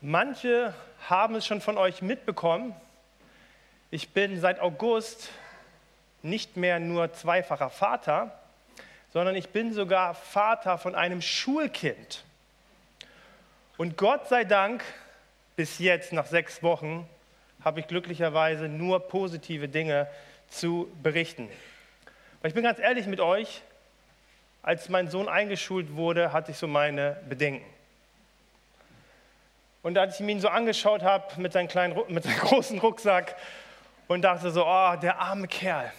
[0.00, 0.72] Manche
[1.08, 2.74] haben es schon von euch mitbekommen.
[3.90, 5.30] Ich bin seit August
[6.22, 8.38] nicht mehr nur zweifacher Vater,
[9.12, 12.24] sondern ich bin sogar Vater von einem Schulkind.
[13.76, 14.84] Und Gott sei Dank,
[15.56, 17.08] bis jetzt nach sechs Wochen,
[17.64, 20.08] habe ich glücklicherweise nur positive Dinge
[20.48, 21.48] zu berichten.
[22.40, 23.62] Weil ich bin ganz ehrlich mit euch,
[24.66, 27.64] als mein Sohn eingeschult wurde, hatte ich so meine Bedenken.
[29.82, 33.36] Und als ich ihn so angeschaut habe mit seinem, kleinen, mit seinem großen Rucksack
[34.08, 35.92] und dachte so, oh, der arme Kerl.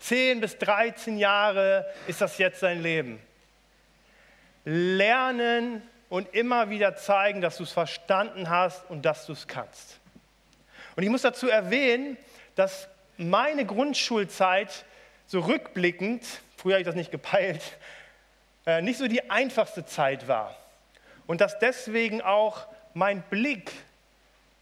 [0.00, 3.18] 10 bis 13 Jahre ist das jetzt sein Leben.
[4.66, 9.98] Lernen und immer wieder zeigen, dass du es verstanden hast und dass du es kannst.
[10.96, 12.18] Und ich muss dazu erwähnen,
[12.56, 14.84] dass meine Grundschulzeit
[15.26, 16.26] so rückblickend,
[16.58, 17.62] früher habe ich das nicht gepeilt,
[18.66, 20.54] äh, nicht so die einfachste Zeit war
[21.26, 23.72] und dass deswegen auch mein Blick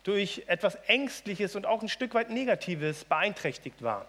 [0.04, 4.06] durch etwas Ängstliches und auch ein Stück weit Negatives beeinträchtigt war.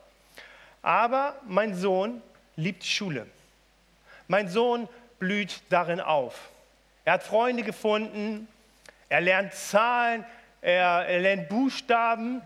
[0.83, 2.21] Aber mein Sohn
[2.55, 3.25] liebt Schule.
[4.27, 6.49] Mein Sohn blüht darin auf.
[7.05, 8.47] Er hat Freunde gefunden,
[9.09, 10.25] er lernt Zahlen,
[10.61, 12.41] er, er lernt Buchstaben,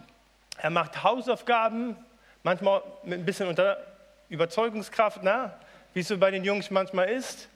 [0.58, 1.97] er macht Hausaufgaben,
[2.44, 3.91] manchmal mit ein bisschen unter
[4.32, 5.54] Überzeugungskraft, na,
[5.94, 7.50] wie es so bei den Jungs manchmal ist.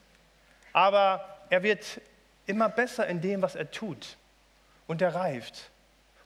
[0.73, 2.02] Aber er wird
[2.45, 4.18] immer besser in dem, was er tut.
[4.88, 5.72] Und er reift.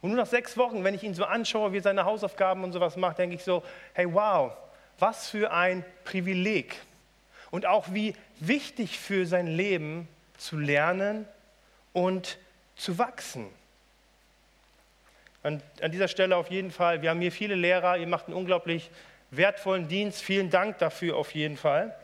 [0.01, 2.73] Und nur nach sechs Wochen, wenn ich ihn so anschaue, wie er seine Hausaufgaben und
[2.73, 4.51] sowas macht, denke ich so, hey wow,
[4.97, 6.75] was für ein Privileg.
[7.51, 11.27] Und auch wie wichtig für sein Leben zu lernen
[11.93, 12.37] und
[12.75, 13.47] zu wachsen.
[15.43, 18.35] Und an dieser Stelle auf jeden Fall, wir haben hier viele Lehrer, ihr macht einen
[18.35, 18.89] unglaublich
[19.31, 21.95] wertvollen Dienst, vielen Dank dafür auf jeden Fall.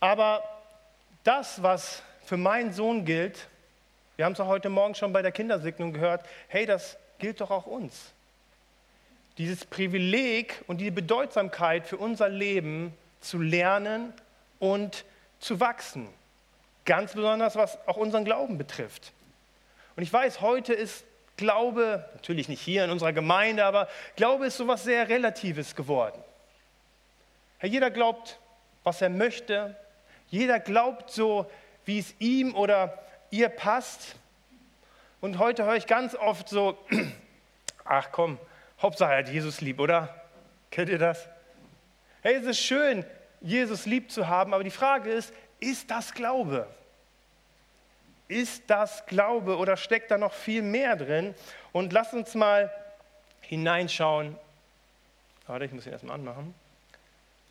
[0.00, 0.42] Aber
[1.24, 3.48] das, was für meinen Sohn gilt,
[4.16, 7.50] wir haben es auch heute Morgen schon bei der Kindersegnung gehört, hey, das gilt doch
[7.50, 8.12] auch uns.
[9.38, 14.14] Dieses Privileg und die Bedeutsamkeit für unser Leben zu lernen
[14.58, 15.04] und
[15.40, 16.08] zu wachsen.
[16.84, 19.12] Ganz besonders, was auch unseren Glauben betrifft.
[19.96, 21.04] Und ich weiß, heute ist
[21.36, 26.22] Glaube, natürlich nicht hier in unserer Gemeinde, aber Glaube ist so etwas sehr Relatives geworden.
[27.58, 28.38] Herr, jeder glaubt,
[28.84, 29.76] was er möchte,
[30.28, 31.50] jeder glaubt so,
[31.84, 32.98] wie es ihm oder
[33.30, 34.16] ihr passt.
[35.20, 36.78] Und heute höre ich ganz oft so,
[37.84, 38.38] ach komm,
[38.80, 40.14] Hauptsache er hat Jesus lieb, oder?
[40.70, 41.28] Kennt ihr das?
[42.22, 43.04] Hey, es ist schön,
[43.40, 46.66] Jesus lieb zu haben, aber die Frage ist, ist das Glaube?
[48.28, 51.34] Ist das Glaube oder steckt da noch viel mehr drin?
[51.72, 52.72] Und lass uns mal
[53.40, 54.36] hineinschauen.
[55.46, 56.54] Warte, ich muss ihn erstmal anmachen.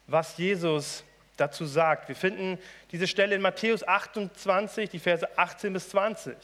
[0.08, 1.04] Was Jesus
[1.38, 2.08] dazu sagt.
[2.08, 2.58] Wir finden
[2.92, 6.36] diese Stelle in Matthäus 28, die Verse 18 bis 20.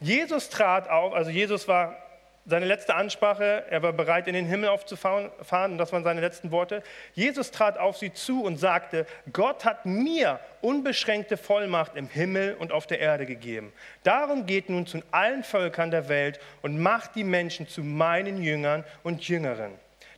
[0.00, 1.96] Jesus trat auf, also Jesus war
[2.44, 5.30] seine letzte Ansprache, er war bereit, in den Himmel aufzufahren,
[5.78, 6.82] das waren seine letzten Worte.
[7.14, 12.72] Jesus trat auf sie zu und sagte, Gott hat mir unbeschränkte Vollmacht im Himmel und
[12.72, 13.72] auf der Erde gegeben.
[14.02, 18.84] Darum geht nun zu allen Völkern der Welt und macht die Menschen zu meinen Jüngern
[19.04, 19.72] und Jüngeren.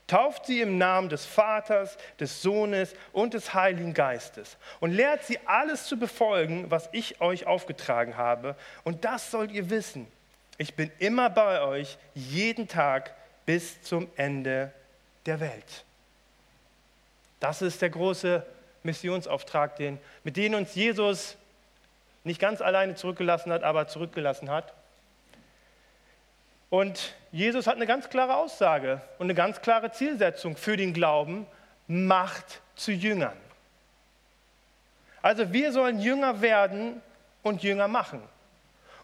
[0.06, 5.38] Tauft sie im Namen des Vaters, des Sohnes und des Heiligen Geistes und lehrt sie
[5.46, 8.54] alles zu befolgen, was ich euch aufgetragen habe.
[8.82, 10.06] Und das sollt ihr wissen.
[10.58, 14.72] Ich bin immer bei euch, jeden Tag bis zum Ende
[15.26, 15.84] der Welt.
[17.40, 18.44] Das ist der große
[18.82, 21.36] Missionsauftrag, den, mit dem uns Jesus
[22.22, 24.72] nicht ganz alleine zurückgelassen hat, aber zurückgelassen hat.
[26.70, 31.46] Und Jesus hat eine ganz klare Aussage und eine ganz klare Zielsetzung für den Glauben,
[31.86, 33.36] Macht zu Jüngern.
[35.20, 37.02] Also wir sollen Jünger werden
[37.42, 38.22] und Jünger machen.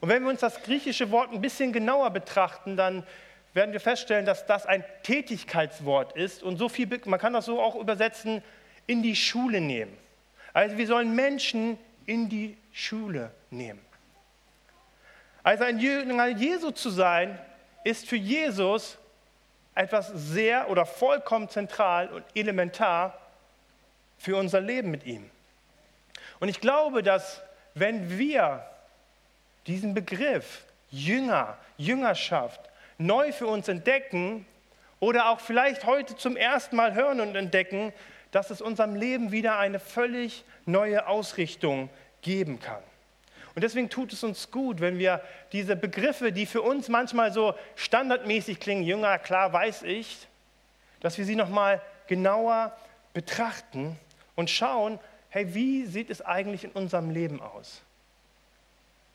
[0.00, 3.06] Und wenn wir uns das griechische Wort ein bisschen genauer betrachten, dann
[3.52, 7.60] werden wir feststellen, dass das ein Tätigkeitswort ist und so viel, man kann das so
[7.60, 8.42] auch übersetzen,
[8.86, 9.96] in die Schule nehmen.
[10.52, 13.80] Also wir sollen Menschen in die Schule nehmen.
[15.42, 17.38] Also ein Jünger Jesu zu sein,
[17.84, 18.98] ist für Jesus
[19.74, 23.18] etwas sehr oder vollkommen zentral und elementar
[24.18, 25.30] für unser Leben mit ihm.
[26.40, 27.42] Und ich glaube, dass
[27.74, 28.66] wenn wir
[29.70, 32.60] diesen Begriff Jünger, Jüngerschaft
[32.98, 34.44] neu für uns entdecken
[34.98, 37.92] oder auch vielleicht heute zum ersten Mal hören und entdecken,
[38.32, 41.88] dass es unserem Leben wieder eine völlig neue Ausrichtung
[42.20, 42.82] geben kann.
[43.54, 45.22] Und deswegen tut es uns gut, wenn wir
[45.52, 50.28] diese Begriffe, die für uns manchmal so standardmäßig klingen, Jünger, klar weiß ich,
[51.00, 52.76] dass wir sie nochmal genauer
[53.14, 53.98] betrachten
[54.36, 57.82] und schauen, hey, wie sieht es eigentlich in unserem Leben aus?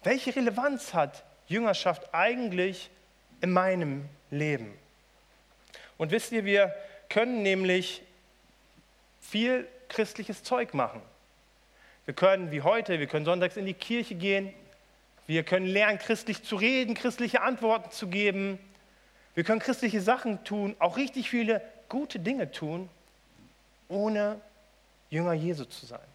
[0.05, 2.91] Welche Relevanz hat Jüngerschaft eigentlich
[3.41, 4.71] in meinem Leben?
[5.97, 6.75] Und wisst ihr, wir
[7.09, 8.03] können nämlich
[9.19, 11.01] viel christliches Zeug machen.
[12.05, 14.53] Wir können wie heute, wir können sonntags in die Kirche gehen,
[15.25, 18.59] wir können lernen, christlich zu reden, christliche Antworten zu geben,
[19.33, 22.89] wir können christliche Sachen tun, auch richtig viele gute Dinge tun,
[23.89, 24.39] ohne
[25.09, 26.07] Jünger Jesu zu sein.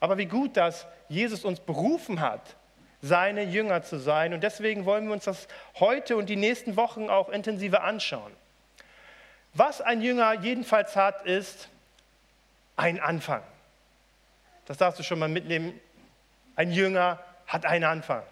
[0.00, 2.56] Aber wie gut, dass Jesus uns berufen hat,
[3.02, 4.34] seine Jünger zu sein.
[4.34, 5.48] Und deswegen wollen wir uns das
[5.78, 8.32] heute und die nächsten Wochen auch intensiver anschauen.
[9.54, 11.68] Was ein Jünger jedenfalls hat, ist
[12.76, 13.42] ein Anfang.
[14.66, 15.78] Das darfst du schon mal mitnehmen.
[16.56, 18.22] Ein Jünger hat einen Anfang.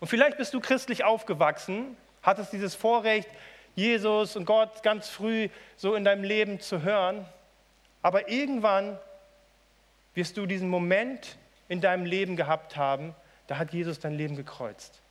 [0.00, 3.28] Und vielleicht bist du christlich aufgewachsen, hattest dieses Vorrecht,
[3.74, 7.24] Jesus und Gott ganz früh so in deinem Leben zu hören.
[8.02, 8.98] Aber irgendwann
[10.14, 11.38] wirst du diesen Moment
[11.68, 13.14] in deinem Leben gehabt haben,
[13.52, 15.02] da hat Jesus dein Leben gekreuzt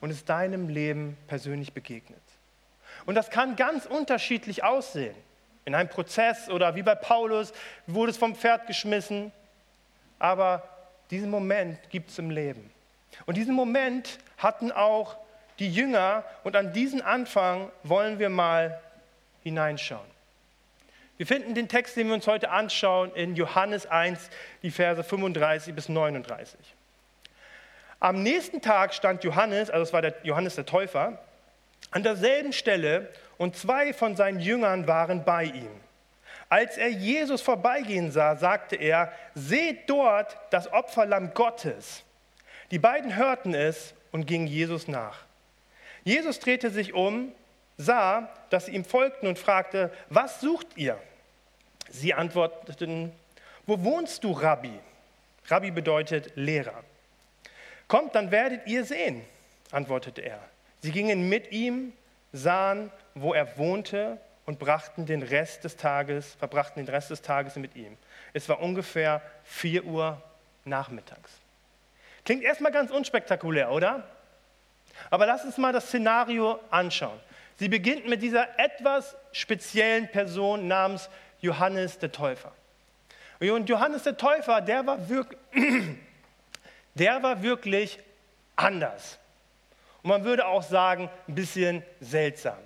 [0.00, 2.22] und ist deinem Leben persönlich begegnet.
[3.04, 5.14] Und das kann ganz unterschiedlich aussehen.
[5.66, 7.52] In einem Prozess oder wie bei Paulus
[7.86, 9.30] wurde es vom Pferd geschmissen.
[10.18, 10.66] Aber
[11.10, 12.70] diesen Moment gibt es im Leben.
[13.26, 15.18] Und diesen Moment hatten auch
[15.58, 18.80] die Jünger und an diesen Anfang wollen wir mal
[19.42, 20.10] hineinschauen.
[21.18, 24.30] Wir finden den Text, den wir uns heute anschauen, in Johannes 1,
[24.62, 26.58] die Verse 35 bis 39.
[28.02, 31.20] Am nächsten Tag stand Johannes, also es war der Johannes der Täufer,
[31.92, 33.08] an derselben Stelle
[33.38, 35.70] und zwei von seinen Jüngern waren bei ihm.
[36.48, 42.02] Als er Jesus vorbeigehen sah, sagte er, seht dort das Opferlamm Gottes.
[42.72, 45.18] Die beiden hörten es und gingen Jesus nach.
[46.02, 47.30] Jesus drehte sich um,
[47.76, 50.98] sah, dass sie ihm folgten und fragte, was sucht ihr?
[51.88, 53.12] Sie antworteten,
[53.64, 54.76] wo wohnst du, Rabbi?
[55.46, 56.82] Rabbi bedeutet Lehrer.
[57.92, 59.22] Kommt, dann werdet ihr sehen,
[59.70, 60.38] antwortete er.
[60.80, 61.92] Sie gingen mit ihm,
[62.32, 64.16] sahen, wo er wohnte
[64.46, 67.98] und brachten den Rest des Tages, verbrachten den Rest des Tages mit ihm.
[68.32, 70.22] Es war ungefähr 4 Uhr
[70.64, 71.32] nachmittags.
[72.24, 74.08] Klingt erstmal ganz unspektakulär, oder?
[75.10, 77.20] Aber lass uns mal das Szenario anschauen.
[77.58, 81.10] Sie beginnt mit dieser etwas speziellen Person namens
[81.42, 82.52] Johannes der Täufer.
[83.38, 85.38] Und Johannes der Täufer, der war wirklich,
[86.94, 87.98] der war wirklich
[88.56, 89.18] anders.
[90.02, 92.58] Und man würde auch sagen, ein bisschen seltsam.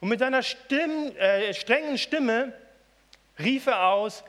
[0.00, 2.52] Und mit seiner Stimm, äh, strengen Stimme
[3.38, 4.24] rief er aus,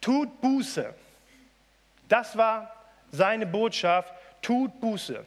[0.00, 0.94] tut Buße.
[2.08, 2.74] Das war
[3.12, 4.12] seine Botschaft,
[4.42, 5.24] tut Buße.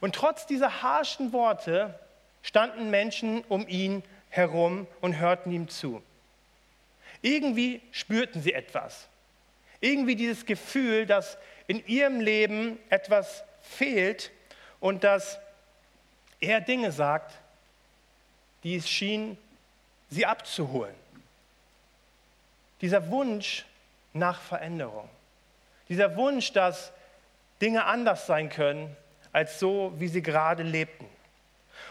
[0.00, 1.98] Und trotz dieser harschen Worte
[2.42, 6.02] standen Menschen um ihn herum und hörten ihm zu.
[7.22, 9.08] Irgendwie spürten sie etwas.
[9.80, 11.36] Irgendwie dieses Gefühl, dass
[11.68, 14.32] in ihrem Leben etwas fehlt
[14.80, 15.38] und dass
[16.40, 17.32] er Dinge sagt,
[18.64, 19.38] die es schien,
[20.10, 20.94] sie abzuholen.
[22.80, 23.64] Dieser Wunsch
[24.12, 25.08] nach Veränderung.
[25.88, 26.92] Dieser Wunsch, dass
[27.60, 28.96] Dinge anders sein können,
[29.32, 31.06] als so, wie sie gerade lebten.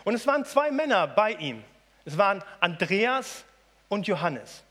[0.04, 1.64] Und es waren zwei Männer bei ihm.
[2.06, 3.44] Es waren Andreas
[3.90, 4.64] und Johannes.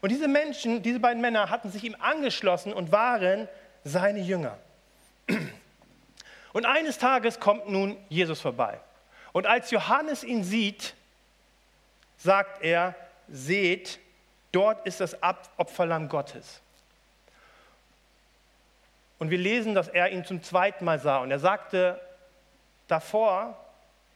[0.00, 3.48] Und diese Menschen, diese beiden Männer hatten sich ihm angeschlossen und waren
[3.84, 4.58] seine Jünger.
[6.52, 8.80] Und eines Tages kommt nun Jesus vorbei.
[9.32, 10.94] Und als Johannes ihn sieht,
[12.18, 12.94] sagt er,
[13.28, 13.98] seht,
[14.52, 15.16] dort ist das
[15.56, 16.60] Opferlamm Gottes.
[19.18, 21.18] Und wir lesen, dass er ihn zum zweiten Mal sah.
[21.18, 22.00] Und er sagte
[22.88, 23.56] davor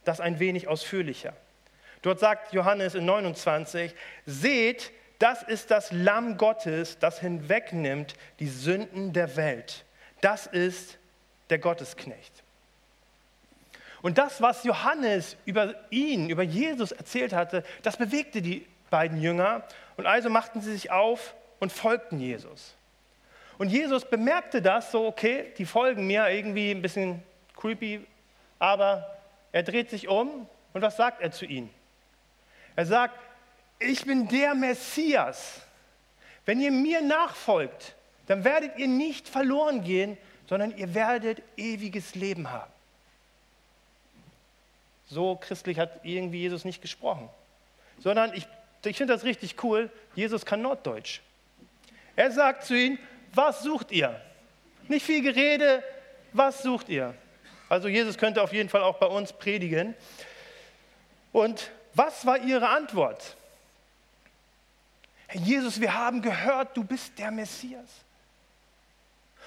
[0.04, 1.32] das ein wenig ausführlicher.
[2.02, 3.94] Dort sagt Johannes in 29,
[4.26, 9.85] seht, das ist das Lamm Gottes, das hinwegnimmt die Sünden der Welt.
[10.20, 10.99] Das ist
[11.50, 12.42] der Gottesknecht.
[14.02, 19.64] Und das, was Johannes über ihn, über Jesus erzählt hatte, das bewegte die beiden Jünger.
[19.96, 22.75] Und also machten sie sich auf und folgten Jesus.
[23.58, 27.23] Und Jesus bemerkte das so, okay, die folgen mir irgendwie ein bisschen
[27.56, 28.06] creepy,
[28.58, 29.16] aber
[29.52, 31.70] er dreht sich um und was sagt er zu ihnen?
[32.76, 33.18] Er sagt,
[33.78, 35.61] ich bin der Messias.
[36.45, 37.95] Wenn ihr mir nachfolgt,
[38.26, 40.16] dann werdet ihr nicht verloren gehen,
[40.49, 42.73] sondern ihr werdet ewiges Leben haben.
[45.09, 47.28] So christlich hat irgendwie Jesus nicht gesprochen,
[48.00, 48.47] sondern ich,
[48.85, 51.21] ich finde das richtig cool, Jesus kann Norddeutsch.
[52.16, 52.99] Er sagt zu ihnen,
[53.35, 54.21] was sucht ihr?
[54.88, 55.83] Nicht viel Gerede,
[56.33, 57.14] was sucht ihr?
[57.68, 59.95] Also Jesus könnte auf jeden Fall auch bei uns predigen.
[61.33, 63.37] Und was war ihre Antwort?
[65.28, 67.90] Hey Jesus, wir haben gehört, du bist der Messias.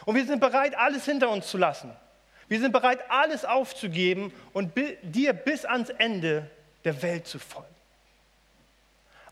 [0.06, 1.92] Und wir sind bereit, alles hinter uns zu lassen.
[2.48, 6.50] Wir sind bereit, alles aufzugeben und dir bis ans Ende
[6.84, 7.68] der Welt zu folgen.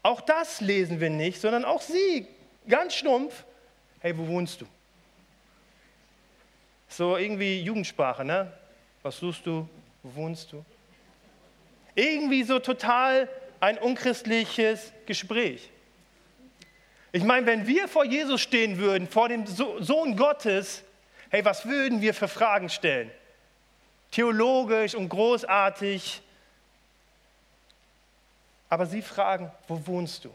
[0.04, 2.28] Auch das lesen wir nicht, sondern auch sie,
[2.68, 3.44] ganz stumpf,
[4.00, 4.68] hey, wo wohnst du?
[6.88, 8.54] So irgendwie Jugendsprache, ne?
[9.02, 9.68] Was suchst du?
[10.04, 10.64] Wo wohnst du?
[11.96, 13.28] Irgendwie so total
[13.60, 15.70] ein unchristliches Gespräch.
[17.18, 20.84] Ich meine, wenn wir vor Jesus stehen würden, vor dem Sohn Gottes,
[21.32, 23.10] hey, was würden wir für Fragen stellen?
[24.12, 26.22] Theologisch und großartig.
[28.70, 30.34] Aber sie fragen, wo wohnst du?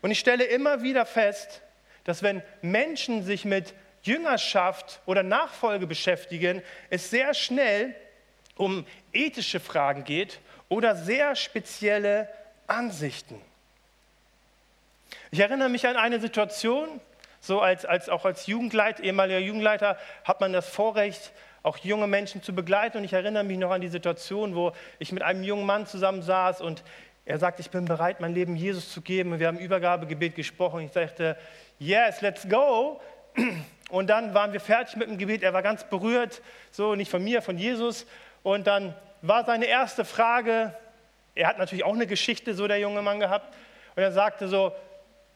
[0.00, 1.60] Und ich stelle immer wieder fest,
[2.04, 7.94] dass wenn Menschen sich mit Jüngerschaft oder Nachfolge beschäftigen, es sehr schnell
[8.56, 10.40] um ethische Fragen geht
[10.70, 12.26] oder sehr spezielle
[12.66, 13.38] Ansichten.
[15.34, 17.00] Ich erinnere mich an eine Situation,
[17.40, 22.42] so als, als auch als Jugendleiter, ehemaliger Jugendleiter, hat man das Vorrecht, auch junge Menschen
[22.42, 22.98] zu begleiten.
[22.98, 26.20] Und ich erinnere mich noch an die Situation, wo ich mit einem jungen Mann zusammen
[26.20, 26.84] saß und
[27.24, 29.32] er sagte, ich bin bereit, mein Leben Jesus zu geben.
[29.32, 30.80] Und wir haben Übergabegebet gesprochen.
[30.80, 31.38] Ich sagte,
[31.78, 33.00] yes, let's go.
[33.88, 35.42] Und dann waren wir fertig mit dem Gebet.
[35.42, 38.04] Er war ganz berührt, so nicht von mir, von Jesus.
[38.42, 40.76] Und dann war seine erste Frage,
[41.34, 43.54] er hat natürlich auch eine Geschichte, so der junge Mann gehabt.
[43.96, 44.72] Und er sagte so,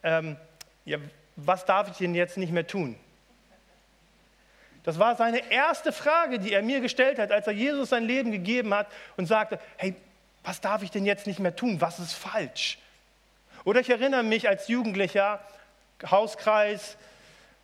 [0.07, 0.37] ähm,
[0.85, 0.97] ja,
[1.35, 2.95] was darf ich denn jetzt nicht mehr tun?
[4.83, 8.31] Das war seine erste Frage, die er mir gestellt hat, als er Jesus sein Leben
[8.31, 8.87] gegeben hat
[9.17, 9.93] und sagte, hey,
[10.45, 11.81] was darf ich denn jetzt nicht mehr tun?
[11.81, 12.79] Was ist falsch?
[13.65, 15.41] Oder ich erinnere mich als Jugendlicher,
[16.09, 16.97] Hauskreis,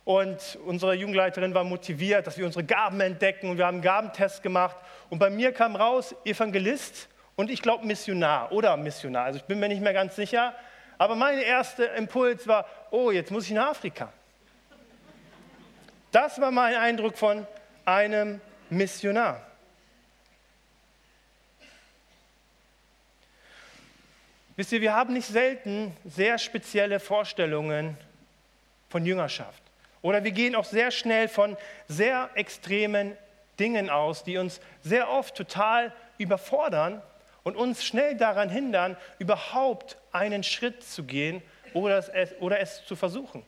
[0.04, 4.42] und unsere Jugendleiterin war motiviert, dass wir unsere Gaben entdecken und wir haben einen Gabentest
[4.42, 4.76] gemacht.
[5.08, 9.24] Und bei mir kam raus Evangelist und ich glaube Missionar oder Missionar.
[9.24, 10.52] Also ich bin mir nicht mehr ganz sicher.
[10.98, 14.12] Aber mein erster Impuls war, oh, jetzt muss ich nach Afrika.
[16.12, 17.46] Das war mein Eindruck von
[17.84, 19.40] einem Missionar.
[24.56, 27.96] Wisst ihr, wir haben nicht selten sehr spezielle Vorstellungen
[28.88, 29.60] von Jüngerschaft.
[30.00, 31.56] Oder wir gehen auch sehr schnell von
[31.88, 33.16] sehr extremen
[33.58, 37.02] Dingen aus, die uns sehr oft total überfordern
[37.44, 41.42] und uns schnell daran hindern, überhaupt einen Schritt zu gehen
[41.74, 43.44] oder es, oder es zu versuchen.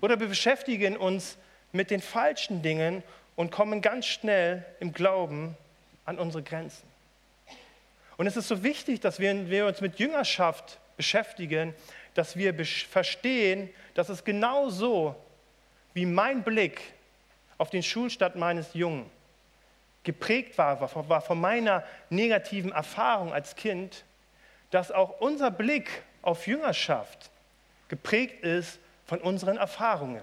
[0.00, 1.36] Oder wir beschäftigen uns
[1.72, 3.02] mit den falschen Dingen
[3.34, 5.56] und kommen ganz schnell im Glauben
[6.04, 6.86] an unsere Grenzen.
[8.16, 11.74] Und es ist so wichtig, dass wir, wir uns mit Jüngerschaft beschäftigen,
[12.14, 15.14] dass wir verstehen, dass es genau so,
[15.94, 16.80] wie mein Blick
[17.56, 19.08] auf den Schulstart meines Jungen
[20.08, 24.04] geprägt war, war von meiner negativen Erfahrung als Kind,
[24.70, 27.28] dass auch unser Blick auf Jüngerschaft
[27.88, 30.22] geprägt ist von unseren Erfahrungen,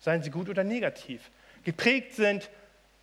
[0.00, 1.30] seien sie gut oder negativ,
[1.64, 2.50] geprägt sind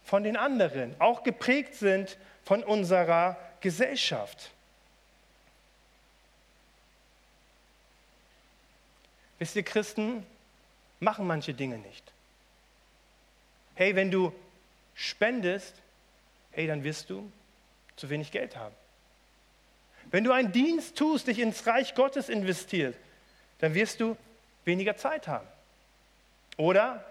[0.03, 4.51] von den anderen, auch geprägt sind von unserer Gesellschaft.
[9.39, 10.23] Wisst ihr, Christen
[10.99, 12.03] machen manche Dinge nicht.
[13.73, 14.31] Hey, wenn du
[14.93, 15.73] spendest,
[16.59, 17.31] hey, dann wirst du
[17.95, 18.75] zu wenig Geld haben.
[20.11, 22.99] Wenn du einen Dienst tust, dich ins Reich Gottes investierst,
[23.59, 24.17] dann wirst du
[24.65, 25.47] weniger Zeit haben.
[26.57, 27.05] Oder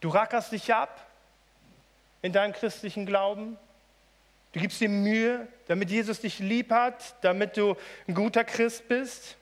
[0.00, 1.06] du rackerst dich ab
[2.22, 3.56] in deinem christlichen Glauben,
[4.56, 7.76] Du gibst dir Mühe, damit Jesus dich lieb hat, damit du
[8.08, 9.36] ein guter Christ bist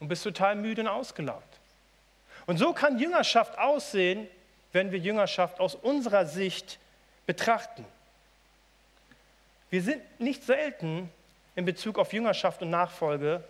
[0.00, 1.58] und bist total müde und ausgelaugt.
[2.44, 4.28] Und so kann Jüngerschaft aussehen,
[4.72, 6.78] wenn wir Jüngerschaft aus unserer Sicht
[7.26, 7.84] betrachten.
[9.70, 11.10] Wir sind nicht selten
[11.56, 13.42] in Bezug auf Jüngerschaft und Nachfolge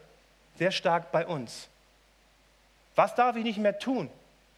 [0.56, 1.68] sehr stark bei uns.
[2.94, 4.10] Was darf ich nicht mehr tun?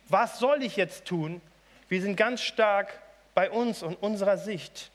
[0.09, 1.41] Was soll ich jetzt tun?
[1.89, 2.99] Wir sind ganz stark
[3.35, 4.91] bei uns und unserer Sicht.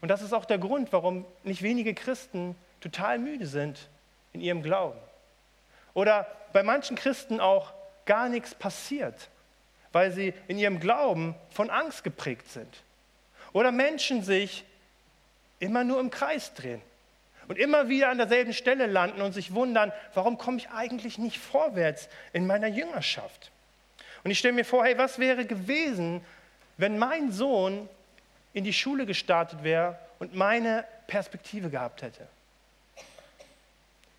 [0.00, 3.88] Und das ist auch der Grund, warum nicht wenige Christen total müde sind
[4.32, 4.98] in ihrem Glauben.
[5.94, 7.72] Oder bei manchen Christen auch
[8.04, 9.30] gar nichts passiert,
[9.92, 12.82] weil sie in ihrem Glauben von Angst geprägt sind.
[13.54, 14.64] Oder Menschen sich
[15.60, 16.82] immer nur im Kreis drehen
[17.48, 21.38] und immer wieder an derselben Stelle landen und sich wundern, warum komme ich eigentlich nicht
[21.38, 23.50] vorwärts in meiner Jüngerschaft?
[24.24, 26.24] Und ich stelle mir vor, hey, was wäre gewesen,
[26.78, 27.88] wenn mein Sohn
[28.54, 32.26] in die Schule gestartet wäre und meine Perspektive gehabt hätte.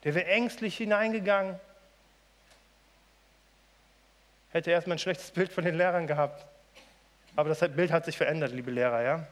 [0.06, 1.60] Der wäre ängstlich hineingegangen,
[4.52, 6.46] hätte erstmal ein schlechtes Bild von den Lehrern gehabt.
[7.36, 9.28] Aber das Bild hat sich verändert, liebe Lehrer, ja.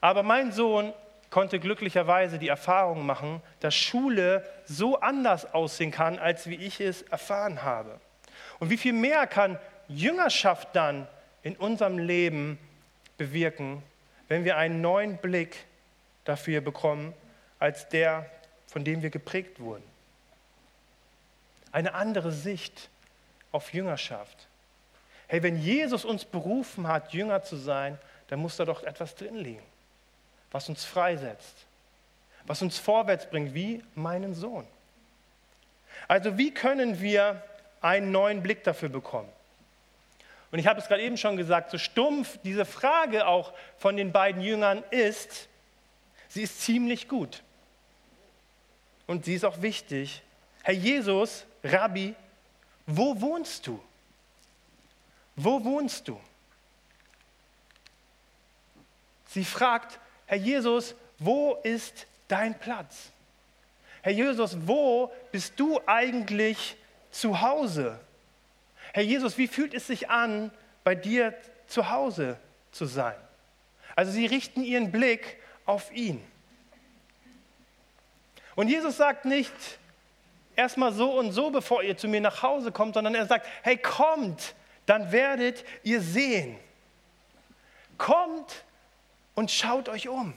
[0.00, 0.92] Aber mein Sohn
[1.30, 7.02] konnte glücklicherweise die Erfahrung machen, dass Schule so anders aussehen kann, als wie ich es
[7.02, 8.00] erfahren habe.
[8.58, 11.06] Und wie viel mehr kann Jüngerschaft dann
[11.42, 12.58] in unserem Leben
[13.16, 13.82] bewirken,
[14.28, 15.64] wenn wir einen neuen Blick
[16.24, 17.14] dafür bekommen,
[17.58, 18.26] als der,
[18.66, 19.84] von dem wir geprägt wurden.
[21.72, 22.88] Eine andere Sicht
[23.52, 24.48] auf Jüngerschaft.
[25.30, 27.96] Hey, wenn Jesus uns berufen hat, Jünger zu sein,
[28.26, 29.62] dann muss da doch etwas drin liegen,
[30.50, 31.54] was uns freisetzt,
[32.46, 34.66] was uns vorwärts bringt, wie meinen Sohn.
[36.08, 37.44] Also wie können wir
[37.80, 39.28] einen neuen Blick dafür bekommen?
[40.50, 44.10] Und ich habe es gerade eben schon gesagt, so stumpf diese Frage auch von den
[44.10, 45.48] beiden Jüngern ist,
[46.26, 47.44] sie ist ziemlich gut.
[49.06, 50.22] Und sie ist auch wichtig.
[50.64, 52.16] Herr Jesus, Rabbi,
[52.84, 53.80] wo wohnst du?
[55.42, 56.20] Wo wohnst du?
[59.26, 63.10] Sie fragt, Herr Jesus, wo ist dein Platz?
[64.02, 66.76] Herr Jesus, wo bist du eigentlich
[67.10, 67.98] zu Hause?
[68.92, 70.50] Herr Jesus, wie fühlt es sich an,
[70.84, 71.34] bei dir
[71.66, 72.38] zu Hause
[72.70, 73.16] zu sein?
[73.96, 76.22] Also sie richten ihren Blick auf ihn.
[78.56, 79.52] Und Jesus sagt nicht
[80.56, 83.78] erstmal so und so, bevor ihr zu mir nach Hause kommt, sondern er sagt, hey,
[83.78, 84.54] kommt,
[84.90, 86.58] dann werdet ihr sehen.
[87.96, 88.64] Kommt
[89.36, 90.34] und schaut euch um.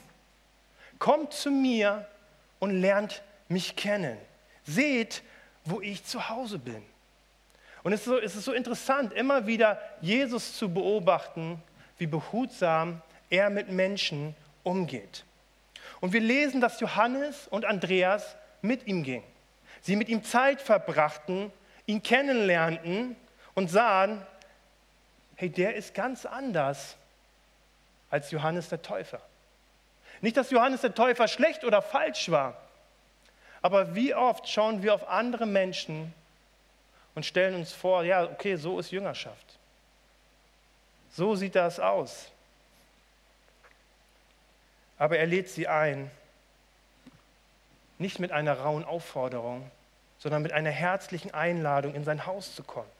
[1.00, 2.06] Kommt zu mir
[2.60, 4.16] und lernt mich kennen.
[4.62, 5.24] Seht,
[5.64, 6.84] wo ich zu Hause bin.
[7.82, 11.60] Und es ist, so, es ist so interessant, immer wieder Jesus zu beobachten,
[11.98, 15.24] wie behutsam er mit Menschen umgeht.
[16.00, 19.24] Und wir lesen, dass Johannes und Andreas mit ihm gingen.
[19.80, 21.50] Sie mit ihm Zeit verbrachten,
[21.86, 23.16] ihn kennenlernten
[23.54, 24.24] und sahen,
[25.36, 26.96] hey, der ist ganz anders
[28.10, 29.20] als Johannes der Täufer.
[30.20, 32.56] Nicht, dass Johannes der Täufer schlecht oder falsch war,
[33.62, 36.12] aber wie oft schauen wir auf andere Menschen
[37.14, 39.58] und stellen uns vor, ja, okay, so ist Jüngerschaft.
[41.12, 42.30] So sieht das aus.
[44.98, 46.10] Aber er lädt sie ein,
[47.98, 49.70] nicht mit einer rauen Aufforderung,
[50.18, 52.90] sondern mit einer herzlichen Einladung in sein Haus zu kommen.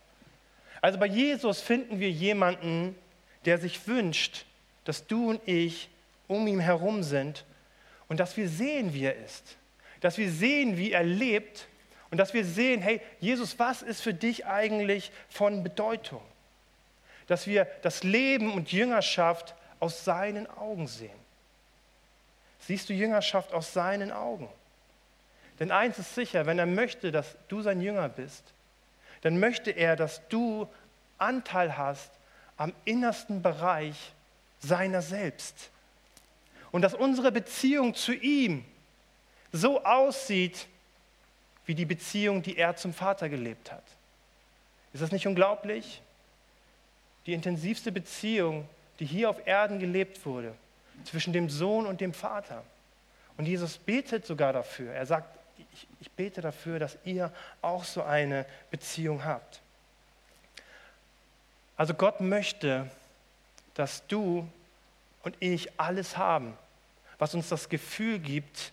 [0.84, 2.94] Also bei Jesus finden wir jemanden,
[3.46, 4.44] der sich wünscht,
[4.84, 5.88] dass du und ich
[6.28, 7.46] um ihn herum sind
[8.06, 9.56] und dass wir sehen, wie er ist,
[10.02, 11.68] dass wir sehen, wie er lebt
[12.10, 16.20] und dass wir sehen, hey, Jesus, was ist für dich eigentlich von Bedeutung?
[17.28, 21.18] Dass wir das Leben und Jüngerschaft aus seinen Augen sehen.
[22.58, 24.50] Siehst du Jüngerschaft aus seinen Augen?
[25.60, 28.52] Denn eins ist sicher, wenn er möchte, dass du sein Jünger bist,
[29.24, 30.68] dann möchte er, dass du
[31.16, 32.10] Anteil hast
[32.58, 34.12] am innersten Bereich
[34.60, 35.70] seiner selbst.
[36.70, 38.66] Und dass unsere Beziehung zu ihm
[39.50, 40.66] so aussieht,
[41.64, 43.84] wie die Beziehung, die er zum Vater gelebt hat.
[44.92, 46.02] Ist das nicht unglaublich?
[47.24, 48.68] Die intensivste Beziehung,
[49.00, 50.54] die hier auf Erden gelebt wurde,
[51.04, 52.62] zwischen dem Sohn und dem Vater.
[53.38, 54.92] Und Jesus betet sogar dafür.
[54.92, 55.38] Er sagt,
[55.72, 59.60] ich, ich bete dafür, dass ihr auch so eine Beziehung habt.
[61.76, 62.90] Also Gott möchte,
[63.74, 64.48] dass du
[65.22, 66.56] und ich alles haben,
[67.18, 68.72] was uns das Gefühl gibt,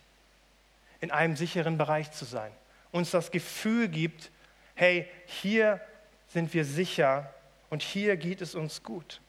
[1.00, 2.52] in einem sicheren Bereich zu sein
[2.92, 4.30] uns das Gefühl gibt,
[4.74, 5.80] hey, hier
[6.28, 7.32] sind wir sicher
[7.70, 9.20] und hier geht es uns gut.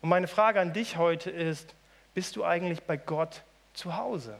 [0.00, 1.74] Und meine Frage an dich heute ist,
[2.14, 3.42] bist du eigentlich bei Gott
[3.74, 4.38] zu Hause?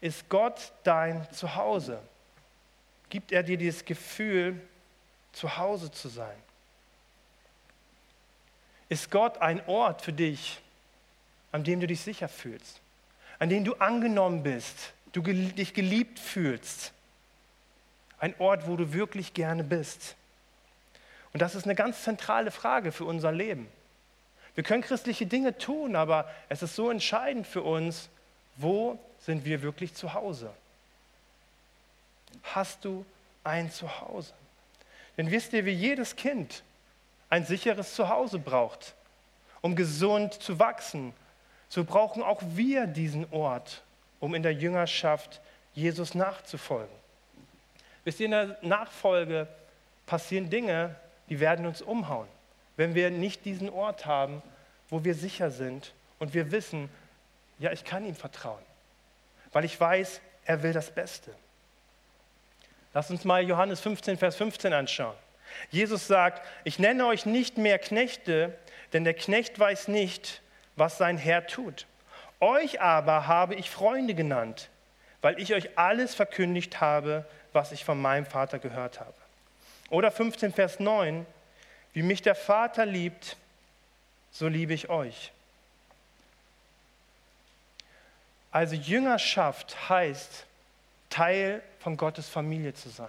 [0.00, 2.00] Ist Gott dein Zuhause?
[3.10, 4.60] Gibt er dir dieses Gefühl,
[5.32, 6.36] zu Hause zu sein?
[8.88, 10.60] Ist Gott ein Ort für dich,
[11.52, 12.80] an dem du dich sicher fühlst,
[13.38, 16.92] an dem du angenommen bist, du dich geliebt fühlst.
[18.18, 20.14] Ein Ort, wo du wirklich gerne bist.
[21.32, 23.68] Und das ist eine ganz zentrale Frage für unser Leben.
[24.54, 28.08] Wir können christliche Dinge tun, aber es ist so entscheidend für uns,
[28.56, 30.50] wo sind wir wirklich zu Hause?
[32.42, 33.04] Hast du
[33.44, 34.32] ein Zuhause?
[35.16, 36.62] Denn wisst ihr, wie jedes Kind
[37.28, 38.94] ein sicheres Zuhause braucht,
[39.60, 41.12] um gesund zu wachsen,
[41.68, 43.82] so brauchen auch wir diesen Ort,
[44.18, 45.40] um in der Jüngerschaft
[45.74, 46.94] Jesus nachzufolgen.
[48.04, 49.46] Wisst ihr, in der Nachfolge
[50.06, 50.96] passieren Dinge,
[51.28, 52.26] die werden uns umhauen,
[52.76, 54.42] wenn wir nicht diesen Ort haben,
[54.88, 56.88] wo wir sicher sind und wir wissen,
[57.58, 58.62] ja, ich kann ihm vertrauen,
[59.52, 61.34] weil ich weiß, er will das Beste.
[62.92, 65.14] Lass uns mal Johannes 15, Vers 15 anschauen.
[65.70, 68.56] Jesus sagt, ich nenne euch nicht mehr Knechte,
[68.92, 70.42] denn der Knecht weiß nicht,
[70.76, 71.86] was sein Herr tut.
[72.40, 74.70] Euch aber habe ich Freunde genannt,
[75.20, 79.14] weil ich euch alles verkündigt habe, was ich von meinem Vater gehört habe.
[79.90, 81.26] Oder 15 Vers 9,
[81.92, 83.36] wie mich der Vater liebt,
[84.30, 85.32] so liebe ich euch.
[88.52, 90.46] Also Jüngerschaft heißt,
[91.08, 93.08] Teil von Gottes Familie zu sein.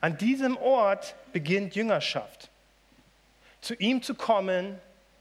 [0.00, 2.50] An diesem Ort beginnt Jüngerschaft.
[3.60, 4.78] Zu ihm zu kommen,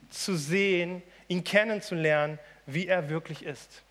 [0.10, 3.82] zu sehen, ihn kennenzulernen, wie er wirklich ist.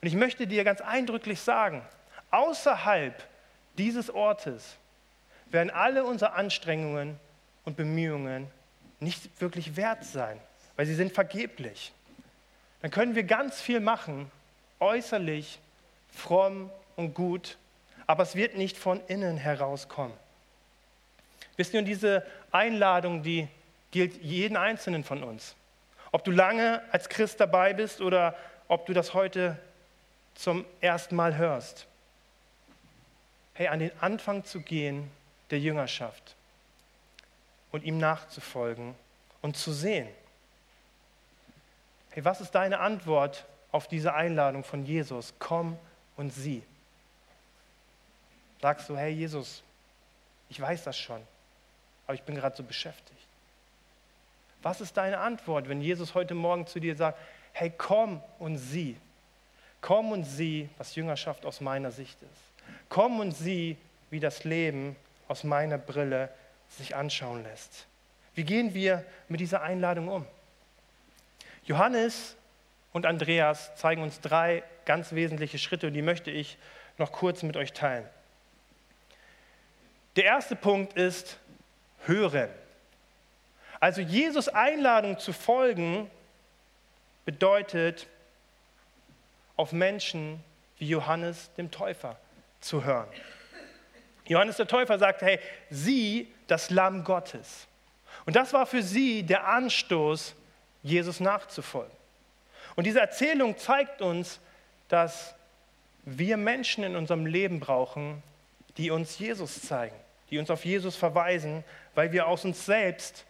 [0.00, 1.82] Und ich möchte dir ganz eindrücklich sagen,
[2.30, 3.22] außerhalb
[3.76, 4.76] dieses Ortes
[5.46, 7.18] werden alle unsere Anstrengungen
[7.64, 8.48] und Bemühungen
[9.00, 10.38] nicht wirklich wert sein,
[10.76, 11.92] weil sie sind vergeblich.
[12.82, 14.30] Dann können wir ganz viel machen,
[14.80, 15.58] äußerlich,
[16.10, 17.58] fromm und gut,
[18.06, 20.16] aber es wird nicht von innen herauskommen.
[21.56, 23.48] Wisst ihr, und diese Einladung, die
[23.90, 25.56] gilt jeden Einzelnen von uns.
[26.12, 28.36] Ob du lange als Christ dabei bist oder
[28.68, 29.58] ob du das heute
[30.34, 31.86] zum ersten Mal hörst.
[33.54, 35.10] Hey, an den Anfang zu gehen
[35.50, 36.36] der Jüngerschaft
[37.72, 38.94] und ihm nachzufolgen
[39.42, 40.08] und zu sehen.
[42.10, 45.34] Hey, was ist deine Antwort auf diese Einladung von Jesus?
[45.38, 45.78] Komm
[46.16, 46.62] und sieh.
[48.60, 49.62] Sagst du, hey Jesus,
[50.48, 51.20] ich weiß das schon,
[52.06, 53.18] aber ich bin gerade so beschäftigt.
[54.62, 57.18] Was ist deine Antwort, wenn Jesus heute Morgen zu dir sagt,
[57.52, 58.96] hey, komm und sieh.
[59.80, 62.64] Komm und sieh, was Jüngerschaft aus meiner Sicht ist.
[62.88, 63.76] Komm und sieh,
[64.10, 64.96] wie das Leben
[65.28, 66.30] aus meiner Brille
[66.70, 67.86] sich anschauen lässt.
[68.34, 70.26] Wie gehen wir mit dieser Einladung um?
[71.68, 72.34] Johannes
[72.92, 76.56] und Andreas zeigen uns drei ganz wesentliche Schritte und die möchte ich
[76.96, 78.08] noch kurz mit euch teilen.
[80.16, 81.38] Der erste Punkt ist
[82.06, 82.48] hören.
[83.80, 86.10] Also Jesus Einladung zu folgen
[87.26, 88.06] bedeutet,
[89.56, 90.42] auf Menschen
[90.78, 92.16] wie Johannes dem Täufer
[92.60, 93.08] zu hören.
[94.26, 97.66] Johannes der Täufer sagte, hey, sieh das Lamm Gottes.
[98.24, 100.34] Und das war für sie der Anstoß,
[100.82, 101.96] Jesus nachzufolgen.
[102.76, 104.40] Und diese Erzählung zeigt uns,
[104.88, 105.34] dass
[106.04, 108.22] wir Menschen in unserem Leben brauchen,
[108.76, 109.96] die uns Jesus zeigen,
[110.30, 111.64] die uns auf Jesus verweisen,
[111.94, 113.24] weil wir aus uns selbst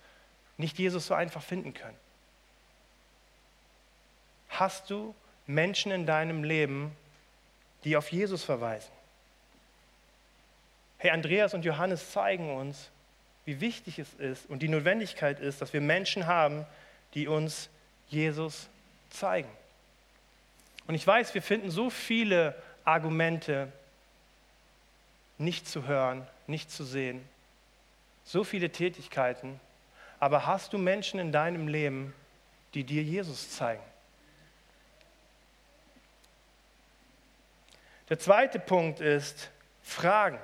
[0.58, 1.96] nicht Jesus so einfach finden können.
[4.50, 5.14] Hast du
[5.46, 6.94] Menschen in deinem Leben,
[7.84, 8.90] die auf Jesus verweisen?
[10.98, 12.90] Hey, Andreas und Johannes zeigen uns,
[13.44, 16.66] wie wichtig es ist und die Notwendigkeit ist, dass wir Menschen haben,
[17.14, 17.68] die uns
[18.08, 18.68] Jesus
[19.10, 19.48] zeigen.
[20.86, 23.70] Und ich weiß, wir finden so viele Argumente,
[25.36, 27.22] nicht zu hören, nicht zu sehen,
[28.24, 29.60] so viele Tätigkeiten,
[30.20, 32.12] aber hast du Menschen in deinem Leben,
[32.74, 33.82] die dir Jesus zeigen?
[38.08, 39.50] Der zweite Punkt ist
[39.82, 40.38] Fragen.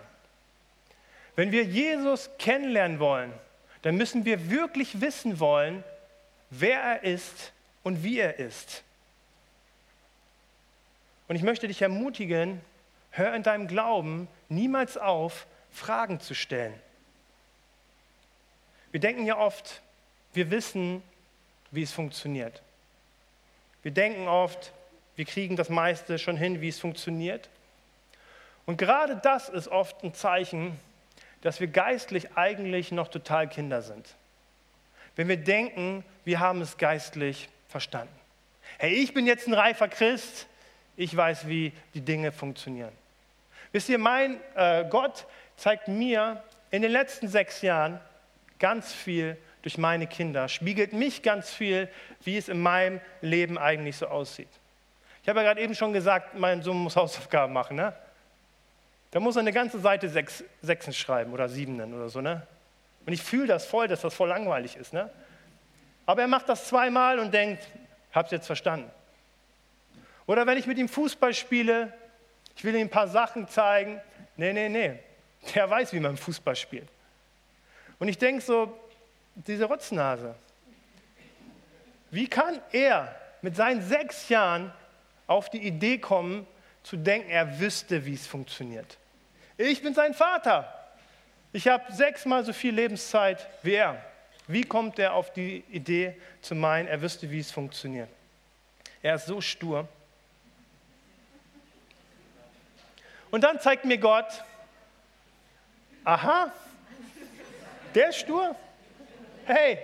[1.35, 3.33] Wenn wir Jesus kennenlernen wollen,
[3.83, 5.83] dann müssen wir wirklich wissen wollen,
[6.61, 8.83] wer er ist und wie er ist.
[11.29, 12.61] Und ich möchte dich ermutigen,
[13.11, 16.75] hör in deinem Glauben niemals auf, Fragen zu stellen.
[18.93, 19.83] Wir denken ja oft,
[20.35, 21.03] wir wissen,
[21.71, 22.63] wie es funktioniert.
[23.83, 24.73] Wir denken oft,
[25.17, 27.49] wir kriegen das meiste schon hin, wie es funktioniert.
[28.67, 30.79] Und gerade das ist oft ein Zeichen,
[31.43, 34.15] dass wir geistlich eigentlich noch total Kinder sind.
[35.17, 38.15] Wenn wir denken, wir haben es geistlich verstanden.
[38.79, 40.47] Hey, ich bin jetzt ein reifer Christ,
[40.97, 42.93] ich weiß, wie die Dinge funktionieren.
[43.73, 48.01] Wisst ihr, mein äh, Gott zeigt mir in den letzten sechs Jahren,
[48.59, 51.89] ganz viel durch meine Kinder, spiegelt mich ganz viel,
[52.23, 54.49] wie es in meinem Leben eigentlich so aussieht.
[55.23, 57.77] Ich habe ja gerade eben schon gesagt, mein Sohn muss Hausaufgaben machen.
[57.77, 57.95] Ne?
[59.11, 62.21] Da muss er eine ganze Seite sechs, Sechsen schreiben oder Siebenen oder so.
[62.21, 62.47] Ne?
[63.07, 64.93] Und ich fühle das voll, dass das voll langweilig ist.
[64.93, 65.11] Ne?
[66.07, 67.67] Aber er macht das zweimal und denkt,
[68.13, 68.91] hab's jetzt verstanden.
[70.27, 71.93] Oder wenn ich mit ihm Fußball spiele,
[72.57, 74.01] ich will ihm ein paar Sachen zeigen.
[74.37, 74.99] Nee, nee, nee.
[75.55, 76.89] Der weiß, wie man Fußball spielt.
[77.99, 78.79] Und ich denke so,
[79.35, 80.35] diese Rotznase,
[82.11, 84.73] wie kann er mit seinen sechs Jahren
[85.27, 86.47] auf die Idee kommen,
[86.83, 88.99] zu denken, er wüsste, wie es funktioniert?
[89.57, 90.84] Ich bin sein Vater.
[91.55, 94.05] Ich habe sechsmal so viel Lebenszeit wie er.
[94.49, 98.09] Wie kommt er auf die Idee zu meinen, er wüsste, wie es funktioniert?
[99.01, 99.87] Er ist so stur.
[103.31, 104.27] Und dann zeigt mir Gott,
[106.03, 106.53] aha,
[107.95, 108.57] der ist stur.
[109.47, 109.79] Hey,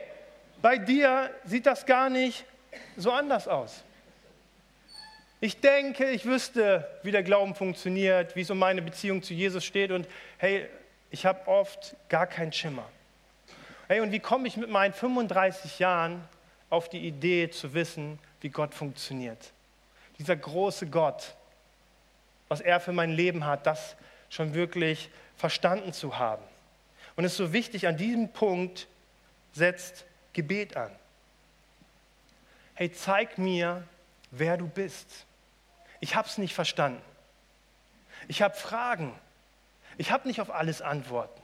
[0.61, 2.45] bei dir sieht das gar nicht
[2.97, 3.85] so anders aus.
[5.39, 9.65] Ich denke, ich wüsste, wie der Glauben funktioniert, wie es um meine Beziehung zu Jesus
[9.65, 10.69] steht und hey,
[11.11, 12.89] ich habe oft gar keinen Schimmer.
[13.89, 16.27] Hey, und wie komme ich mit meinen 35 Jahren
[16.69, 19.53] auf die Idee zu wissen, wie Gott funktioniert?
[20.19, 21.35] Dieser große Gott,
[22.49, 23.97] was er für mein Leben hat, das
[24.29, 26.43] schon wirklich verstanden zu haben.
[27.17, 28.87] Und es ist so wichtig, an diesem Punkt
[29.53, 30.91] setzt Gebet an.
[32.75, 33.83] Hey, zeig mir,
[34.31, 35.27] wer du bist.
[35.99, 37.03] Ich habe es nicht verstanden.
[38.29, 39.13] Ich habe Fragen.
[40.01, 41.39] Ich habe nicht auf alles Antworten.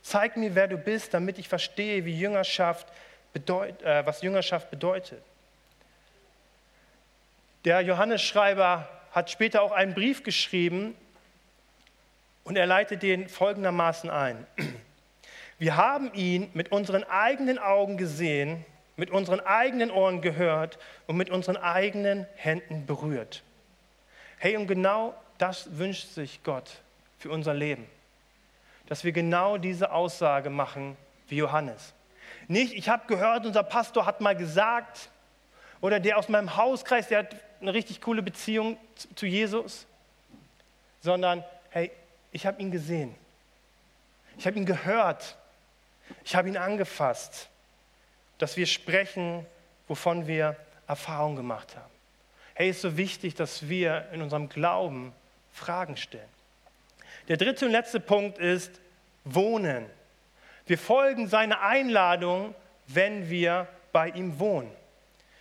[0.00, 2.86] Zeig mir, wer du bist, damit ich verstehe, wie Jüngerschaft
[3.34, 5.22] bedeut, äh, was Jüngerschaft bedeutet.
[7.66, 10.96] Der Johannesschreiber hat später auch einen Brief geschrieben
[12.44, 14.46] und er leitet den folgendermaßen ein.
[15.58, 18.64] Wir haben ihn mit unseren eigenen Augen gesehen,
[18.96, 23.42] mit unseren eigenen Ohren gehört und mit unseren eigenen Händen berührt.
[24.38, 26.80] Hey, und genau das wünscht sich Gott
[27.22, 27.86] für unser Leben.
[28.86, 30.96] Dass wir genau diese Aussage machen
[31.28, 31.94] wie Johannes.
[32.48, 35.08] Nicht, ich habe gehört, unser Pastor hat mal gesagt,
[35.80, 38.76] oder der aus meinem Hauskreis, der hat eine richtig coole Beziehung
[39.14, 39.86] zu Jesus,
[41.00, 41.92] sondern hey,
[42.32, 43.14] ich habe ihn gesehen.
[44.36, 45.36] Ich habe ihn gehört.
[46.24, 47.48] Ich habe ihn angefasst,
[48.38, 49.46] dass wir sprechen,
[49.86, 50.56] wovon wir
[50.88, 51.92] Erfahrung gemacht haben.
[52.54, 55.12] Hey, ist so wichtig, dass wir in unserem Glauben
[55.52, 56.31] Fragen stellen.
[57.28, 58.80] Der dritte und letzte Punkt ist
[59.24, 59.86] Wohnen.
[60.66, 62.54] Wir folgen seiner Einladung,
[62.86, 64.70] wenn wir bei ihm wohnen.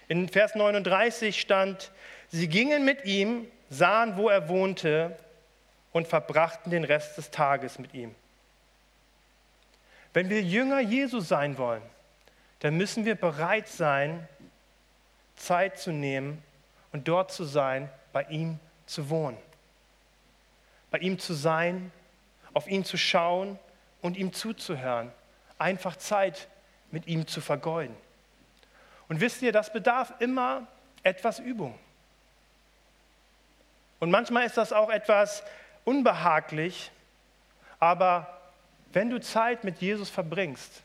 [0.08, 1.92] In Vers 39 stand,
[2.30, 5.18] sie gingen mit ihm, sahen, wo er wohnte
[5.92, 8.14] und verbrachten den Rest des Tages mit ihm.
[10.14, 11.82] Wenn wir Jünger Jesu sein wollen,
[12.60, 14.28] dann müssen wir bereit sein,
[15.36, 16.44] Zeit zu nehmen
[16.92, 19.38] und dort zu sein, bei ihm zu wohnen.
[20.92, 21.92] Bei ihm zu sein,
[22.54, 23.58] auf ihn zu schauen
[24.02, 25.12] und ihm zuzuhören.
[25.58, 26.48] Einfach Zeit
[26.92, 27.96] mit ihm zu vergeuden.
[29.08, 30.68] Und wisst ihr, das bedarf immer
[31.04, 31.78] etwas Übung.
[34.00, 35.44] Und manchmal ist das auch etwas
[35.86, 36.92] unbehaglich,
[37.80, 38.42] aber
[38.94, 40.82] wenn du Zeit mit Jesus verbringst,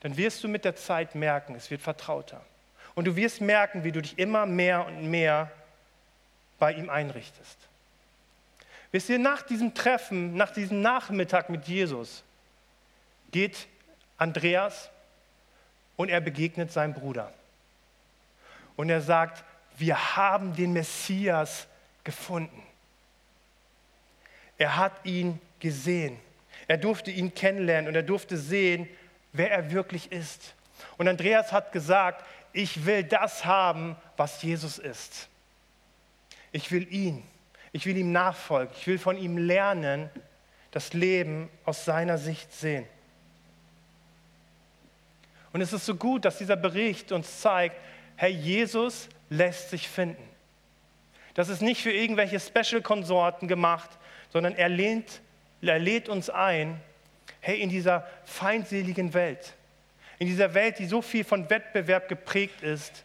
[0.00, 2.40] dann wirst du mit der Zeit merken, es wird vertrauter.
[2.94, 5.50] Und du wirst merken, wie du dich immer mehr und mehr
[6.58, 7.58] bei ihm einrichtest.
[8.96, 12.24] Wisst ihr, nach diesem Treffen, nach diesem Nachmittag mit Jesus,
[13.30, 13.68] geht
[14.16, 14.88] Andreas
[15.96, 17.30] und er begegnet seinem Bruder.
[18.74, 19.44] Und er sagt,
[19.76, 21.66] wir haben den Messias
[22.04, 22.62] gefunden.
[24.56, 26.18] Er hat ihn gesehen.
[26.66, 28.88] Er durfte ihn kennenlernen und er durfte sehen,
[29.34, 30.54] wer er wirklich ist.
[30.96, 35.28] Und Andreas hat gesagt, ich will das haben, was Jesus ist.
[36.50, 37.22] Ich will ihn.
[37.76, 38.74] Ich will ihm nachfolgen.
[38.80, 40.08] Ich will von ihm lernen,
[40.70, 42.86] das Leben aus seiner Sicht sehen.
[45.52, 47.76] Und es ist so gut, dass dieser Bericht uns zeigt,
[48.16, 50.26] Herr Jesus lässt sich finden.
[51.34, 53.90] Das ist nicht für irgendwelche Special-Konsorten gemacht,
[54.32, 55.20] sondern er, lehnt,
[55.60, 56.80] er lädt uns ein,
[57.42, 59.52] hey, in dieser feindseligen Welt,
[60.18, 63.04] in dieser Welt, die so viel von Wettbewerb geprägt ist,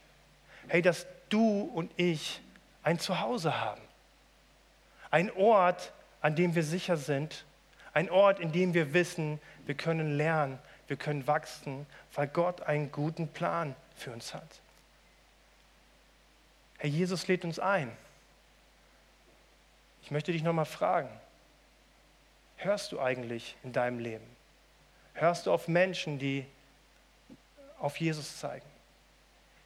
[0.70, 2.40] hey, dass du und ich
[2.84, 3.82] ein Zuhause haben.
[5.12, 7.46] Ein Ort, an dem wir sicher sind.
[7.94, 12.92] Ein Ort, in dem wir wissen, wir können lernen, wir können wachsen, weil Gott einen
[12.92, 14.62] guten Plan für uns hat.
[16.78, 17.92] Herr Jesus lädt uns ein.
[20.04, 21.10] Ich möchte dich nochmal fragen,
[22.58, 24.26] hörst du eigentlich in deinem Leben?
[25.14, 26.46] Hörst du auf Menschen, die
[27.80, 28.66] auf Jesus zeigen?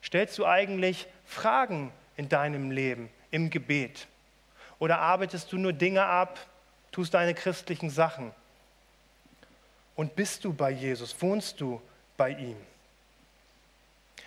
[0.03, 4.07] Stellst du eigentlich Fragen in deinem Leben im Gebet?
[4.79, 6.39] Oder arbeitest du nur Dinge ab,
[6.91, 8.31] tust deine christlichen Sachen?
[9.95, 11.15] Und bist du bei Jesus?
[11.21, 11.81] Wohnst du
[12.17, 12.57] bei ihm?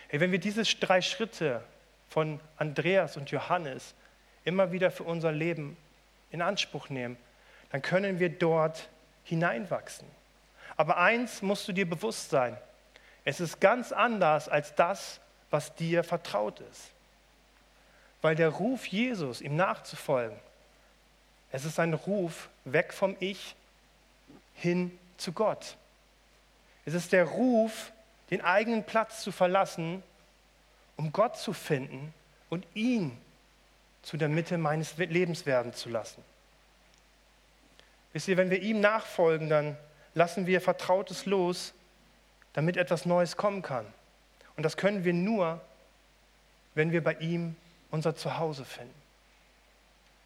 [0.07, 1.63] Hey, wenn wir diese drei Schritte
[2.09, 3.93] von Andreas und Johannes
[4.43, 5.77] immer wieder für unser Leben
[6.31, 7.17] in Anspruch nehmen,
[7.71, 8.89] dann können wir dort
[9.23, 10.07] hineinwachsen.
[10.75, 12.57] Aber eins musst du dir bewusst sein,
[13.25, 15.19] es ist ganz anders als das,
[15.51, 16.91] was dir vertraut ist.
[18.21, 20.37] Weil der Ruf Jesus, ihm nachzufolgen,
[21.51, 23.55] es ist ein Ruf weg vom Ich
[24.55, 25.77] hin zu Gott.
[26.85, 27.91] Es ist der Ruf,
[28.29, 30.03] den eigenen Platz zu verlassen,
[30.97, 32.13] um Gott zu finden
[32.49, 33.17] und ihn
[34.03, 36.23] zu der Mitte meines Lebens werden zu lassen.
[38.13, 39.77] Wisst ihr, wenn wir ihm nachfolgen, dann
[40.13, 41.73] lassen wir Vertrautes los,
[42.53, 43.85] damit etwas Neues kommen kann.
[44.57, 45.61] Und das können wir nur,
[46.75, 47.55] wenn wir bei ihm
[47.91, 48.93] unser Zuhause finden.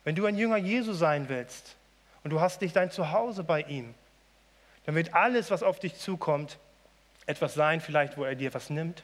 [0.03, 1.75] Wenn du ein Jünger Jesu sein willst
[2.23, 3.93] und du hast nicht dein Zuhause bei ihm,
[4.85, 6.57] dann wird alles, was auf dich zukommt,
[7.25, 9.03] etwas sein, vielleicht, wo er dir was nimmt,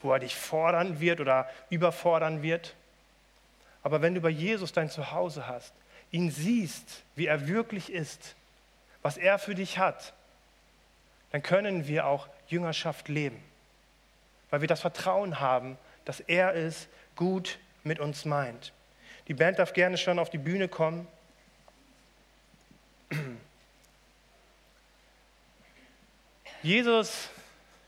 [0.00, 2.74] wo er dich fordern wird oder überfordern wird.
[3.82, 5.74] Aber wenn du bei Jesus dein Zuhause hast,
[6.10, 8.34] ihn siehst, wie er wirklich ist,
[9.02, 10.14] was er für dich hat,
[11.32, 13.42] dann können wir auch Jüngerschaft leben,
[14.48, 15.76] weil wir das Vertrauen haben,
[16.08, 18.72] dass er es gut mit uns meint.
[19.28, 21.06] Die Band darf gerne schon auf die Bühne kommen.
[26.62, 27.28] Jesus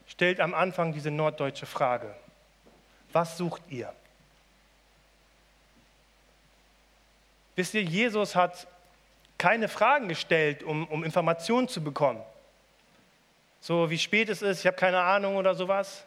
[0.07, 2.15] stellt am Anfang diese norddeutsche Frage.
[3.15, 3.91] Was sucht ihr?
[7.57, 8.67] Wisst ihr, Jesus hat
[9.39, 12.23] keine Fragen gestellt, um, um Informationen zu bekommen.
[13.63, 16.05] So wie spät es ist, ich habe keine Ahnung oder sowas.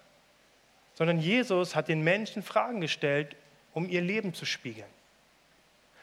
[0.96, 3.36] Sondern Jesus hat den Menschen Fragen gestellt,
[3.74, 4.90] um ihr Leben zu spiegeln.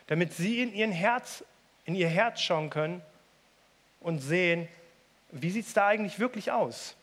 [0.07, 1.45] Damit sie in, ihren Herz,
[1.85, 3.03] in ihr Herz schauen können
[4.01, 4.69] und sehen,
[5.31, 6.97] wie sieht es da eigentlich wirklich aus?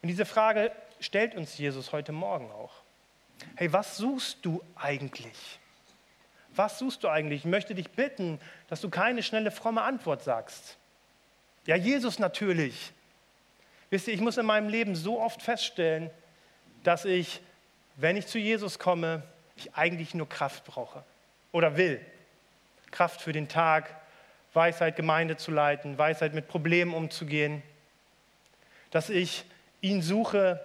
[0.00, 2.72] Und diese Frage stellt uns Jesus heute Morgen auch.
[3.56, 5.58] Hey, was suchst du eigentlich?
[6.54, 7.40] Was suchst du eigentlich?
[7.40, 10.78] Ich möchte dich bitten, dass du keine schnelle, fromme Antwort sagst.
[11.66, 12.92] Ja, Jesus natürlich.
[13.90, 16.10] Wisst ihr, ich muss in meinem Leben so oft feststellen,
[16.86, 17.40] dass ich,
[17.96, 19.24] wenn ich zu Jesus komme,
[19.56, 21.02] ich eigentlich nur Kraft brauche
[21.50, 22.00] oder will.
[22.92, 23.92] Kraft für den Tag,
[24.52, 27.62] Weisheit, Gemeinde zu leiten, Weisheit mit Problemen umzugehen.
[28.92, 29.44] Dass ich
[29.80, 30.64] ihn suche,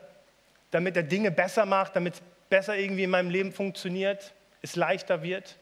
[0.69, 4.31] damit er Dinge besser macht, damit es besser irgendwie in meinem Leben funktioniert,
[4.61, 5.57] es leichter wird.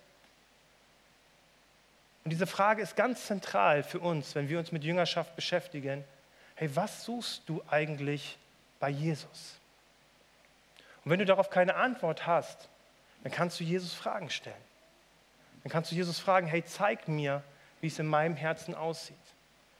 [2.26, 6.04] Und diese Frage ist ganz zentral für uns, wenn wir uns mit Jüngerschaft beschäftigen.
[6.56, 8.38] Hey, was suchst du eigentlich
[8.82, 9.59] bei Jesus?
[11.10, 12.70] Und wenn du darauf keine Antwort hast,
[13.24, 14.56] dann kannst du Jesus Fragen stellen.
[15.64, 17.42] Dann kannst du Jesus fragen, hey, zeig mir,
[17.82, 19.18] wie es in meinem Herzen aussieht.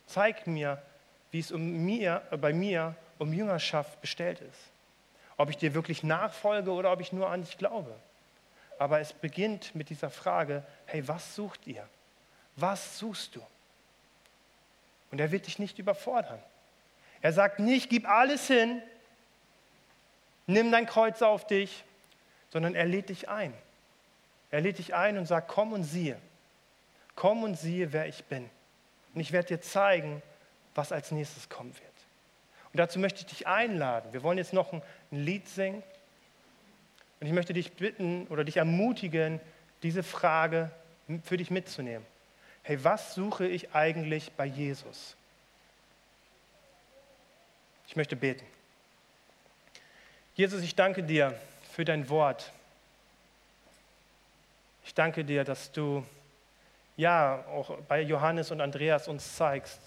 [0.08, 0.82] Zeig mir,
[1.30, 4.72] wie es um mir, äh, bei mir um Jüngerschaft bestellt ist.
[5.38, 7.96] Ob ich dir wirklich nachfolge oder ob ich nur an dich glaube.
[8.80, 11.88] Aber es beginnt mit dieser Frage, hey, was sucht ihr?
[12.56, 13.42] Was suchst du?
[15.12, 16.40] Und er wird dich nicht überfordern.
[17.22, 18.82] Er sagt nicht, gib alles hin,
[20.50, 21.84] nimm dein Kreuz auf dich,
[22.50, 23.54] sondern er lädt dich ein.
[24.52, 26.18] Er lädt dich ein und sagt, komm und siehe.
[27.16, 28.50] Komm und siehe, wer ich bin.
[29.14, 30.22] Und ich werde dir zeigen,
[30.76, 31.86] was als nächstes kommen wird.
[32.72, 34.14] Und dazu möchte ich dich einladen.
[34.14, 34.82] Wir wollen jetzt noch ein
[35.12, 35.84] Lied singen.
[37.20, 39.40] Und ich möchte dich bitten oder dich ermutigen,
[39.84, 40.72] diese Frage
[41.24, 42.06] für dich mitzunehmen.
[42.64, 45.16] Hey, was suche ich eigentlich bei Jesus?
[47.88, 48.46] Ich möchte beten.
[50.40, 51.38] Jesus, ich danke dir
[51.74, 52.54] für dein Wort.
[54.86, 56.06] Ich danke dir, dass du
[56.96, 59.82] ja auch bei Johannes und Andreas uns zeigst,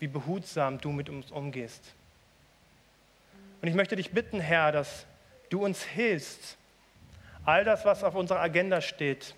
[0.00, 1.80] wie behutsam du mit uns umgehst.
[3.60, 5.06] Und ich möchte dich bitten, Herr, dass
[5.48, 6.56] du uns hilfst,
[7.44, 9.36] all das, was auf unserer Agenda steht,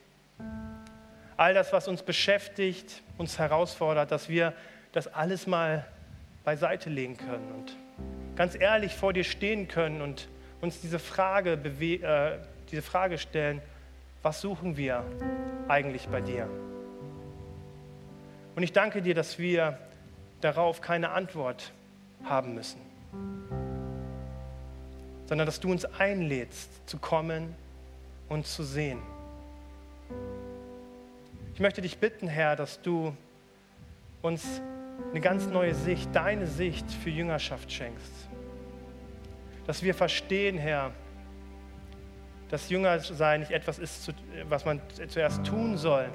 [1.37, 4.54] all das, was uns beschäftigt, uns herausfordert, dass wir
[4.92, 5.87] das alles mal
[6.44, 7.84] beiseite legen können und
[8.37, 10.29] ganz ehrlich vor dir stehen können und
[10.61, 12.38] uns diese Frage, äh,
[12.70, 13.61] diese Frage stellen,
[14.23, 15.05] was suchen wir
[15.68, 16.49] eigentlich bei dir?
[18.57, 19.79] Und ich danke dir, dass wir
[20.40, 21.73] darauf keine Antwort
[22.25, 22.81] haben müssen,
[25.27, 27.55] sondern dass du uns einlädst zu kommen
[28.29, 28.99] und zu sehen.
[31.55, 33.16] Ich möchte dich bitten, Herr, dass du
[34.23, 34.61] uns
[35.11, 38.28] eine ganz neue Sicht, deine Sicht für Jüngerschaft schenkst.
[39.66, 40.90] Dass wir verstehen, Herr,
[42.50, 44.12] dass Jüngersein nicht etwas ist,
[44.48, 46.09] was man zuerst tun soll,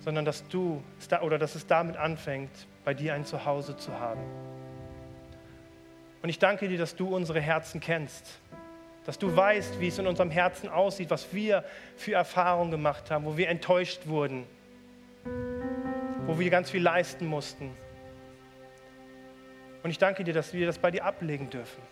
[0.00, 0.82] sondern dass du
[1.22, 2.50] oder dass es damit anfängt,
[2.84, 4.20] bei dir ein Zuhause zu haben.
[6.22, 8.40] Und ich danke dir, dass du unsere Herzen kennst,
[9.04, 11.64] dass du weißt, wie es in unserem Herzen aussieht, was wir
[11.96, 14.46] für Erfahrungen gemacht haben, wo wir enttäuscht wurden,
[16.26, 17.70] wo wir ganz viel leisten mussten.
[19.82, 21.82] Und ich danke dir, dass wir das bei dir ablegen dürfen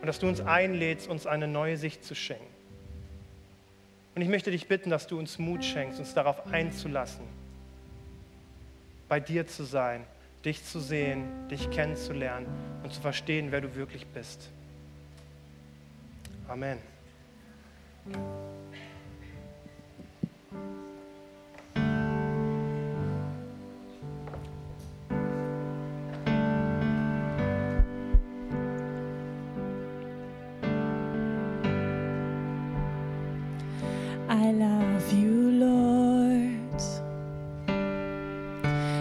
[0.00, 2.52] und dass du uns einlädst, uns eine neue Sicht zu schenken.
[4.14, 7.24] Und ich möchte dich bitten, dass du uns Mut schenkst, uns darauf einzulassen,
[9.08, 10.04] bei dir zu sein,
[10.44, 12.46] dich zu sehen, dich kennenzulernen
[12.82, 14.50] und zu verstehen, wer du wirklich bist.
[16.48, 16.78] Amen.